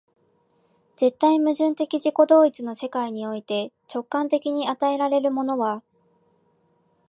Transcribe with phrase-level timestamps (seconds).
[0.95, 5.83] 絶対矛盾的自己同一の世界において、直観的に与えられるものは、